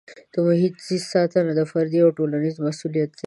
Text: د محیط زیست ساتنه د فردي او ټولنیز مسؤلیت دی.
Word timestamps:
د 0.33 0.35
محیط 0.45 0.75
زیست 0.87 1.07
ساتنه 1.13 1.51
د 1.55 1.61
فردي 1.71 1.99
او 2.03 2.09
ټولنیز 2.17 2.55
مسؤلیت 2.67 3.09
دی. 3.13 3.19